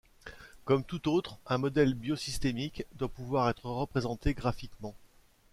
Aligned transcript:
Comme 0.65 0.83
tout 0.83 1.07
autre, 1.09 1.37
un 1.45 1.59
modèle 1.59 1.93
biosystémique 1.93 2.87
doit 2.93 3.07
pouvoir 3.07 3.47
être 3.51 3.69
représenté 3.69 4.33
graphiquement. 4.33 4.95